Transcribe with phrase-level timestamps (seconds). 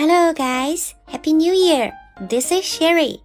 [0.00, 0.94] Hello, guys!
[1.12, 1.92] Happy New Year!
[2.26, 3.20] This is Sherry.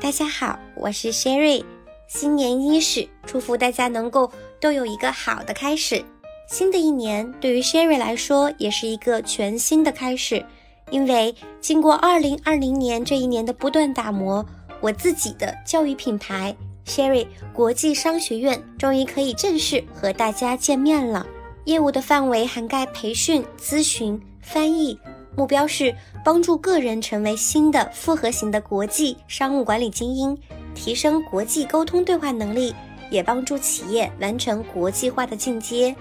[0.00, 1.62] 大家好，我是 Sherry。
[2.08, 6.02] 新年伊始，祝福大家能够都有一个好的开始。
[6.48, 10.42] 新的一年对于 Sherry 来说也是一个全新的开始，
[10.90, 14.42] 因为经过2020年这一年的不断打磨，
[14.80, 21.26] 我自己的教育品牌 Sherry 国际商学院终于可以正式和大家见面了。
[21.66, 24.98] 业务的范围涵盖培训、咨询、翻译，
[25.36, 25.94] 目标是
[26.24, 30.36] 帮助个人成为新的复合型的国际商务管理精英，
[30.74, 32.74] 提升国际沟通对话能力，
[33.10, 35.94] 也帮助企业完成国际化的进阶。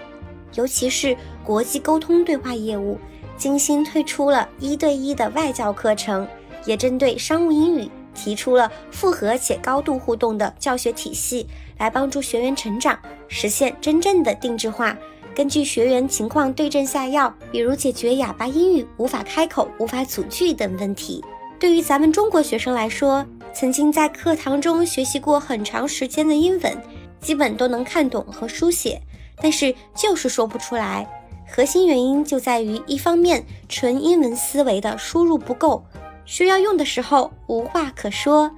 [0.53, 2.97] 尤其是国际沟通对话业务，
[3.37, 6.25] 精心推出了一对一的外教课程，
[6.63, 11.45] 也针对商务英语提出了复合且高度互动的教学体系，
[11.77, 14.97] 来帮助学员成长，实现真正的定制化。
[15.35, 21.21] 根据学员情况对症下药，比如解决哑巴英语无法开口、无法组句等问题。
[21.59, 26.81] 对于咱们中国学生来说，曾经在课堂中学习过很长时间的英文，
[27.19, 29.01] 基本都能看懂和书写，
[29.41, 31.05] 但是就是说不出来。
[31.45, 35.83] 核心原因就在于，一方面纯英文思维的输入不够，
[36.23, 38.49] 需要用的时候无话可说；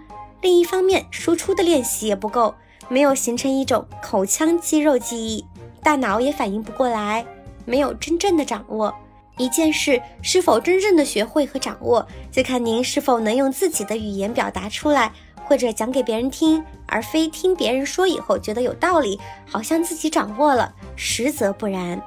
[0.42, 2.54] 另一方面输出的练习也不够，
[2.88, 5.44] 没有形成一种口腔肌肉记忆。
[5.82, 7.26] 大脑也反应不过来，
[7.66, 8.94] 没有真正的掌握
[9.38, 15.12] 一件事是否真正的学会和掌握，就看您是否能用自己的语言表达出来，
[15.46, 22.02] 或者讲给别人听，而非听别人说以后觉得有道理，好像自己掌握了，实则不然。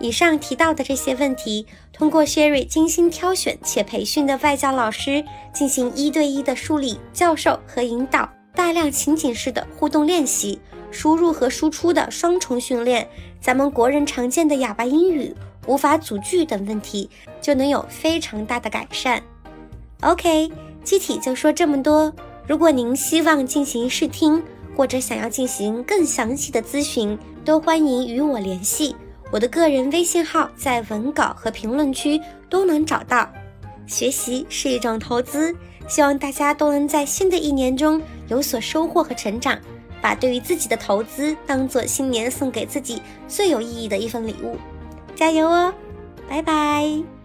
[0.00, 10.58] 以上提到的这些问题，通过 Sherry 精心挑选且培训的外教老师进行一对一的梳理、教授和引导，大量情景式的互动练习。
[10.92, 13.08] 输入和输出的双重训练，
[13.40, 15.34] 咱们国人常见的哑巴英语、
[15.66, 17.08] 无法组句等问题
[17.40, 19.20] 就能有非常大的改善。
[20.02, 20.52] OK，
[20.84, 22.12] 具体就说这么多。
[22.46, 24.42] 如果您希望进行试听，
[24.76, 28.94] 或者想要进行更详细的咨询，都欢迎与我联系。
[29.30, 32.20] 我的个人微信号在文稿和评论区
[32.50, 33.28] 都能找到。
[33.86, 35.54] 学习是一种投资，
[35.88, 39.58] 希望大家都能在新的一年中有所收获和成长。
[40.02, 44.58] 把对于自己的投资当做新年送给自己最有意义的一份礼物，
[45.14, 45.72] 加油哦！
[46.28, 47.21] 拜拜。